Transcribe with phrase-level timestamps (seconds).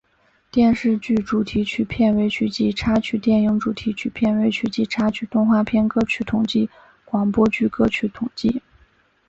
[0.49, 6.67] 电视剧主题曲片尾曲及插曲电影主题曲片尾曲及插曲动画片歌曲统计
[7.05, 8.63] 广播剧歌曲统计